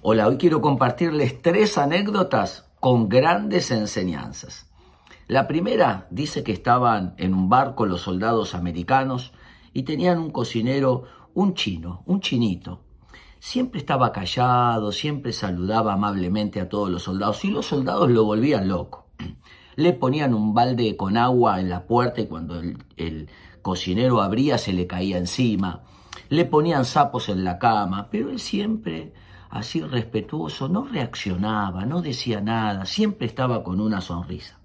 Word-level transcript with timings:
Hola, 0.00 0.28
hoy 0.28 0.36
quiero 0.36 0.60
compartirles 0.60 1.42
tres 1.42 1.76
anécdotas 1.76 2.70
con 2.78 3.08
grandes 3.08 3.72
enseñanzas. 3.72 4.68
La 5.26 5.48
primera 5.48 6.06
dice 6.10 6.44
que 6.44 6.52
estaban 6.52 7.14
en 7.18 7.34
un 7.34 7.48
barco 7.48 7.84
los 7.84 8.02
soldados 8.02 8.54
americanos 8.54 9.32
y 9.72 9.82
tenían 9.82 10.20
un 10.20 10.30
cocinero, 10.30 11.02
un 11.34 11.54
chino, 11.54 12.04
un 12.06 12.20
chinito. 12.20 12.80
Siempre 13.40 13.80
estaba 13.80 14.12
callado, 14.12 14.92
siempre 14.92 15.32
saludaba 15.32 15.94
amablemente 15.94 16.60
a 16.60 16.68
todos 16.68 16.88
los 16.88 17.02
soldados 17.02 17.44
y 17.44 17.50
los 17.50 17.66
soldados 17.66 18.08
lo 18.08 18.24
volvían 18.24 18.68
loco. 18.68 19.08
Le 19.74 19.94
ponían 19.94 20.32
un 20.32 20.54
balde 20.54 20.96
con 20.96 21.16
agua 21.16 21.58
en 21.58 21.68
la 21.68 21.88
puerta 21.88 22.20
y 22.20 22.26
cuando 22.26 22.60
el, 22.60 23.28
cocinero 23.62 24.22
abría 24.22 24.58
se 24.58 24.72
le 24.72 24.86
caía 24.86 25.18
encima. 25.18 25.82
Le 26.28 26.44
ponían 26.44 26.84
sapos 26.84 27.28
en 27.28 27.42
la 27.42 27.58
cama, 27.58 28.08
pero 28.12 28.30
él 28.30 28.38
siempre 28.38 29.12
así 29.50 29.80
respetuoso, 29.80 30.68
no 30.68 30.84
reaccionaba, 30.84 31.84
no 31.86 32.02
decía 32.02 32.40
nada, 32.40 32.84
siempre 32.86 33.26
estaba 33.26 33.62
con 33.62 33.80
una 33.80 34.00
sonrisa. 34.00 34.58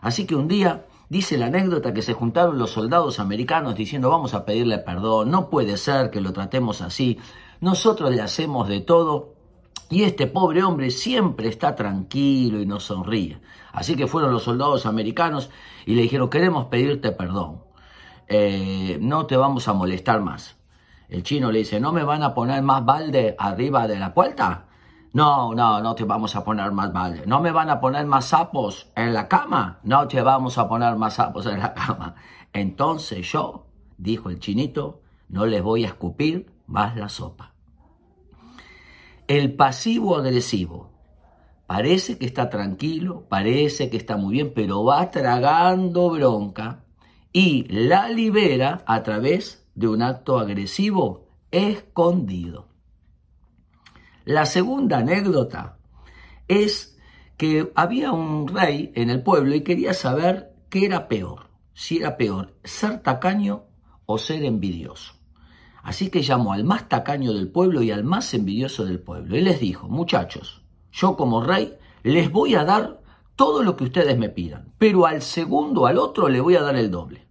Así 0.00 0.26
que 0.26 0.36
un 0.36 0.48
día 0.48 0.86
dice 1.08 1.38
la 1.38 1.46
anécdota 1.46 1.94
que 1.94 2.02
se 2.02 2.12
juntaron 2.12 2.58
los 2.58 2.70
soldados 2.70 3.20
americanos 3.20 3.76
diciendo 3.76 4.10
vamos 4.10 4.34
a 4.34 4.44
pedirle 4.44 4.78
perdón, 4.78 5.30
no 5.30 5.48
puede 5.48 5.76
ser 5.76 6.10
que 6.10 6.20
lo 6.20 6.32
tratemos 6.32 6.82
así, 6.82 7.18
nosotros 7.60 8.10
le 8.14 8.20
hacemos 8.20 8.68
de 8.68 8.80
todo 8.80 9.34
y 9.88 10.02
este 10.02 10.26
pobre 10.26 10.64
hombre 10.64 10.90
siempre 10.90 11.48
está 11.48 11.74
tranquilo 11.76 12.60
y 12.60 12.66
nos 12.66 12.84
sonríe. 12.84 13.40
Así 13.72 13.94
que 13.94 14.06
fueron 14.06 14.32
los 14.32 14.42
soldados 14.42 14.84
americanos 14.84 15.50
y 15.86 15.94
le 15.94 16.02
dijeron 16.02 16.28
queremos 16.28 16.66
pedirte 16.66 17.12
perdón, 17.12 17.62
eh, 18.28 18.98
no 19.00 19.26
te 19.26 19.36
vamos 19.36 19.68
a 19.68 19.72
molestar 19.72 20.20
más. 20.20 20.55
El 21.08 21.22
chino 21.22 21.52
le 21.52 21.60
dice, 21.60 21.80
¿no 21.80 21.92
me 21.92 22.04
van 22.04 22.22
a 22.22 22.34
poner 22.34 22.62
más 22.62 22.84
balde 22.84 23.36
arriba 23.38 23.86
de 23.86 23.98
la 23.98 24.12
puerta? 24.12 24.66
No, 25.12 25.54
no, 25.54 25.80
no 25.80 25.94
te 25.94 26.04
vamos 26.04 26.36
a 26.36 26.44
poner 26.44 26.72
más 26.72 26.92
balde. 26.92 27.22
¿No 27.26 27.40
me 27.40 27.50
van 27.50 27.70
a 27.70 27.80
poner 27.80 28.04
más 28.06 28.26
sapos 28.26 28.90
en 28.94 29.14
la 29.14 29.28
cama? 29.28 29.78
No 29.82 30.06
te 30.08 30.20
vamos 30.20 30.58
a 30.58 30.68
poner 30.68 30.96
más 30.96 31.14
sapos 31.14 31.46
en 31.46 31.60
la 31.60 31.72
cama. 31.72 32.16
Entonces 32.52 33.30
yo, 33.30 33.66
dijo 33.96 34.30
el 34.30 34.40
chinito, 34.40 35.00
no 35.28 35.46
les 35.46 35.62
voy 35.62 35.84
a 35.84 35.88
escupir 35.88 36.52
más 36.66 36.96
la 36.96 37.08
sopa. 37.08 37.52
El 39.26 39.54
pasivo 39.54 40.16
agresivo. 40.16 40.90
Parece 41.66 42.18
que 42.18 42.26
está 42.26 42.48
tranquilo, 42.48 43.24
parece 43.28 43.90
que 43.90 43.96
está 43.96 44.16
muy 44.16 44.34
bien, 44.34 44.52
pero 44.54 44.84
va 44.84 45.10
tragando 45.10 46.10
bronca 46.10 46.84
y 47.32 47.64
la 47.68 48.08
libera 48.08 48.84
a 48.86 49.02
través 49.02 49.65
de 49.76 49.86
un 49.86 50.02
acto 50.02 50.38
agresivo 50.38 51.28
escondido. 51.52 52.66
La 54.24 54.44
segunda 54.46 54.98
anécdota 54.98 55.78
es 56.48 56.98
que 57.36 57.70
había 57.76 58.10
un 58.10 58.48
rey 58.48 58.90
en 58.94 59.10
el 59.10 59.22
pueblo 59.22 59.54
y 59.54 59.62
quería 59.62 59.94
saber 59.94 60.54
qué 60.70 60.86
era 60.86 61.06
peor, 61.06 61.50
si 61.74 61.98
era 61.98 62.16
peor 62.16 62.54
ser 62.64 63.02
tacaño 63.02 63.66
o 64.06 64.18
ser 64.18 64.44
envidioso. 64.44 65.12
Así 65.82 66.10
que 66.10 66.22
llamó 66.22 66.52
al 66.52 66.64
más 66.64 66.88
tacaño 66.88 67.32
del 67.32 67.48
pueblo 67.48 67.82
y 67.82 67.92
al 67.92 68.02
más 68.02 68.34
envidioso 68.34 68.84
del 68.84 68.98
pueblo 68.98 69.36
y 69.36 69.42
les 69.42 69.60
dijo, 69.60 69.88
muchachos, 69.88 70.62
yo 70.90 71.16
como 71.16 71.44
rey 71.44 71.74
les 72.02 72.32
voy 72.32 72.54
a 72.54 72.64
dar 72.64 73.02
todo 73.36 73.62
lo 73.62 73.76
que 73.76 73.84
ustedes 73.84 74.18
me 74.18 74.30
pidan, 74.30 74.72
pero 74.78 75.06
al 75.06 75.20
segundo, 75.20 75.86
al 75.86 75.98
otro, 75.98 76.28
le 76.28 76.40
voy 76.40 76.56
a 76.56 76.62
dar 76.62 76.76
el 76.76 76.90
doble. 76.90 77.25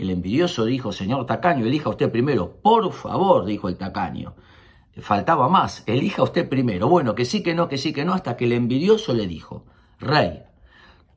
El 0.00 0.10
envidioso 0.10 0.64
dijo, 0.64 0.92
señor 0.92 1.26
tacaño, 1.26 1.66
elija 1.66 1.90
usted 1.90 2.10
primero. 2.10 2.60
Por 2.62 2.92
favor, 2.92 3.44
dijo 3.44 3.68
el 3.68 3.76
tacaño. 3.76 4.34
Faltaba 5.00 5.48
más, 5.48 5.82
elija 5.86 6.22
usted 6.22 6.48
primero. 6.48 6.88
Bueno, 6.88 7.14
que 7.14 7.24
sí, 7.24 7.42
que 7.42 7.54
no, 7.54 7.68
que 7.68 7.78
sí, 7.78 7.92
que 7.92 8.04
no, 8.04 8.14
hasta 8.14 8.36
que 8.36 8.44
el 8.44 8.52
envidioso 8.52 9.14
le 9.14 9.26
dijo, 9.26 9.64
rey, 9.98 10.42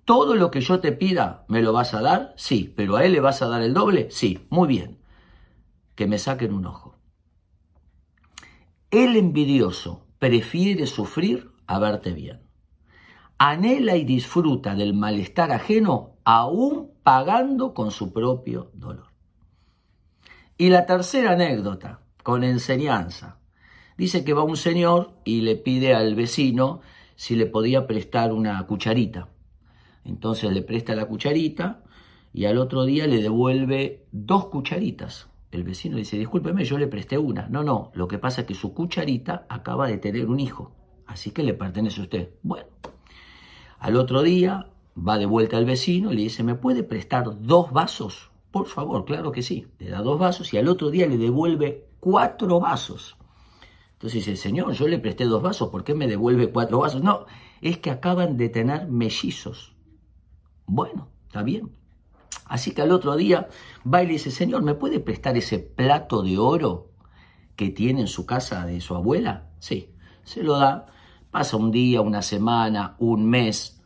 todo 0.06 0.36
lo 0.36 0.52
que 0.52 0.62
yo 0.62 0.80
te 0.80 0.92
pida, 0.92 1.46
¿me 1.48 1.62
lo 1.62 1.74
vas 1.74 1.94
a 1.94 2.02
dar? 2.02 2.34
Sí, 2.38 2.74
pero 2.76 2.96
a 2.96 3.06
él 3.06 3.14
le 3.14 3.20
vas 3.20 3.42
a 3.42 3.48
dar 3.48 3.62
el 3.62 3.74
doble? 3.74 4.10
Sí, 4.12 4.46
muy 4.50 4.68
bien. 4.68 5.00
Que 5.96 6.08
me 6.08 6.18
saquen 6.18 6.54
un 6.54 6.66
ojo. 6.66 6.98
El 8.90 9.16
envidioso 9.16 10.06
prefiere 10.20 10.86
sufrir 10.88 11.52
a 11.66 11.80
verte 11.80 12.12
bien. 12.12 12.42
Anhela 13.38 13.96
y 13.96 14.04
disfruta 14.04 14.76
del 14.76 14.94
malestar 14.94 15.52
ajeno 15.52 16.11
aún 16.24 16.92
pagando 17.04 17.74
con 17.74 17.92
su 17.92 18.14
propio 18.14 18.72
dolor. 18.74 19.08
Y 20.58 20.70
la 20.70 20.86
tercera 20.86 21.32
anécdota, 21.32 22.02
con 22.24 22.44
enseñanza. 22.44 23.38
Dice 23.98 24.24
que 24.24 24.34
va 24.34 24.44
un 24.44 24.58
señor 24.58 25.14
y 25.24 25.42
le 25.42 25.56
pide 25.56 25.94
al 25.94 26.16
vecino 26.16 26.82
si 27.16 27.36
le 27.36 27.46
podía 27.46 27.88
prestar 27.88 28.34
una 28.34 28.66
cucharita. 28.66 29.30
Entonces 30.04 30.52
le 30.52 30.62
presta 30.62 30.96
la 30.96 31.06
cucharita 31.06 31.84
y 32.34 32.46
al 32.46 32.58
otro 32.58 32.86
día 32.86 33.08
le 33.08 33.22
devuelve 33.22 34.08
dos 34.12 34.48
cucharitas. 34.48 35.28
El 35.52 35.64
vecino 35.64 35.98
dice, 35.98 36.18
discúlpeme, 36.18 36.64
yo 36.64 36.78
le 36.78 36.88
presté 36.88 37.18
una. 37.18 37.48
No, 37.50 37.64
no, 37.64 37.92
lo 37.94 38.08
que 38.08 38.18
pasa 38.18 38.42
es 38.42 38.48
que 38.48 38.56
su 38.56 38.74
cucharita 38.74 39.46
acaba 39.50 39.88
de 39.88 39.98
tener 39.98 40.28
un 40.28 40.40
hijo, 40.40 40.72
así 41.06 41.32
que 41.32 41.44
le 41.44 41.54
pertenece 41.54 42.00
a 42.00 42.04
usted. 42.04 42.30
Bueno, 42.42 42.70
al 43.80 43.98
otro 43.98 44.22
día 44.22 44.71
va 44.98 45.18
de 45.18 45.26
vuelta 45.26 45.58
al 45.58 45.66
vecino 45.66 46.12
y 46.12 46.16
le 46.16 46.22
dice, 46.24 46.44
¿me 46.44 46.56
puede 46.56 46.84
prestar 46.84 47.42
dos 47.42 47.72
vasos? 47.72 48.32
Por 48.52 48.68
favor, 48.68 49.06
claro 49.06 49.32
que 49.32 49.42
sí. 49.42 49.68
Le 49.80 49.90
da 49.90 50.02
dos 50.02 50.20
vasos 50.20 50.54
y 50.54 50.58
al 50.58 50.68
otro 50.68 50.90
día 50.90 51.08
le 51.08 51.18
devuelve 51.18 51.88
cuatro 52.00 52.60
vasos. 52.60 53.18
Entonces 53.94 54.26
dice, 54.26 54.36
señor, 54.36 54.74
yo 54.74 54.88
le 54.88 55.00
presté 55.00 55.26
dos 55.26 55.42
vasos, 55.42 55.70
¿por 55.70 55.84
qué 55.84 55.94
me 55.94 56.08
devuelve 56.08 56.52
cuatro 56.52 56.80
vasos? 56.80 57.04
No, 57.04 57.26
es 57.62 57.78
que 57.78 57.92
acaban 57.92 58.36
de 58.36 58.50
tener 58.50 58.88
mellizos. 58.88 59.76
Bueno, 60.66 61.10
está 61.28 61.44
bien. 61.44 61.72
Así 62.46 62.72
que 62.72 62.82
al 62.82 62.92
otro 62.92 63.16
día 63.16 63.48
va 63.86 64.04
y 64.04 64.08
le 64.08 64.14
dice, 64.14 64.32
señor, 64.32 64.64
¿me 64.64 64.74
puede 64.74 65.00
prestar 65.00 65.38
ese 65.38 65.60
plato 65.60 66.22
de 66.24 66.38
oro 66.38 66.90
que 67.56 67.70
tiene 67.70 68.02
en 68.02 68.08
su 68.08 68.26
casa 68.26 68.66
de 68.66 68.82
su 68.82 68.96
abuela? 68.96 69.50
Sí, 69.60 69.94
se 70.24 70.44
lo 70.44 70.58
da. 70.58 70.88
Pasa 71.30 71.56
un 71.56 71.72
día, 71.72 72.02
una 72.02 72.22
semana, 72.22 72.96
un 73.00 73.26
mes, 73.30 73.81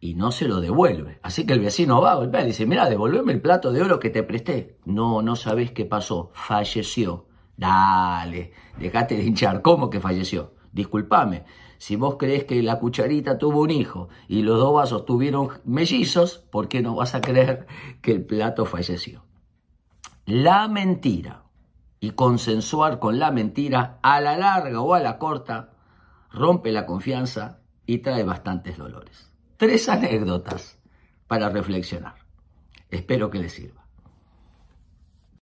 y 0.00 0.14
no 0.14 0.32
se 0.32 0.46
lo 0.46 0.60
devuelve. 0.60 1.18
Así 1.22 1.46
que 1.46 1.54
el 1.54 1.60
vecino 1.60 2.00
va 2.00 2.12
a 2.12 2.16
golpear 2.16 2.44
y 2.44 2.48
dice, 2.48 2.66
mira, 2.66 2.88
devolveme 2.88 3.32
el 3.32 3.40
plato 3.40 3.72
de 3.72 3.82
oro 3.82 3.98
que 3.98 4.10
te 4.10 4.22
presté. 4.22 4.78
No, 4.84 5.22
no 5.22 5.36
sabes 5.36 5.72
qué 5.72 5.84
pasó, 5.84 6.30
falleció. 6.34 7.26
Dale, 7.56 8.52
dejate 8.78 9.16
de 9.16 9.24
hinchar, 9.24 9.62
¿cómo 9.62 9.90
que 9.90 10.00
falleció? 10.00 10.54
Disculpame, 10.72 11.44
si 11.78 11.96
vos 11.96 12.16
crees 12.16 12.44
que 12.44 12.62
la 12.62 12.78
cucharita 12.78 13.38
tuvo 13.38 13.62
un 13.62 13.70
hijo 13.70 14.08
y 14.28 14.42
los 14.42 14.60
dos 14.60 14.72
vasos 14.72 15.04
tuvieron 15.04 15.48
mellizos, 15.64 16.38
¿por 16.38 16.68
qué 16.68 16.82
no 16.82 16.94
vas 16.94 17.16
a 17.16 17.20
creer 17.20 17.66
que 18.00 18.12
el 18.12 18.24
plato 18.24 18.64
falleció? 18.64 19.24
La 20.24 20.68
mentira 20.68 21.42
y 21.98 22.10
consensuar 22.10 23.00
con 23.00 23.18
la 23.18 23.32
mentira 23.32 23.98
a 24.02 24.20
la 24.20 24.36
larga 24.36 24.80
o 24.80 24.94
a 24.94 25.00
la 25.00 25.18
corta 25.18 25.72
rompe 26.30 26.70
la 26.70 26.86
confianza 26.86 27.60
y 27.86 27.98
trae 27.98 28.22
bastantes 28.22 28.78
dolores 28.78 29.28
tres 29.58 29.88
anécdotas 29.88 30.78
para 31.26 31.48
reflexionar. 31.48 32.14
Espero 32.90 33.28
que 33.28 33.40
les 33.40 33.52
sirva. 33.52 33.87